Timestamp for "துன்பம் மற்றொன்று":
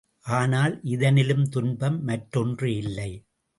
1.49-2.75